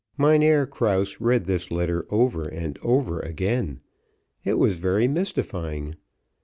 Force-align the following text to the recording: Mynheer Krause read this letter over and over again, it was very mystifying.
Mynheer 0.17 0.65
Krause 0.65 1.21
read 1.21 1.45
this 1.45 1.69
letter 1.69 2.07
over 2.09 2.47
and 2.47 2.79
over 2.81 3.19
again, 3.19 3.81
it 4.43 4.55
was 4.55 4.73
very 4.73 5.07
mystifying. 5.07 5.95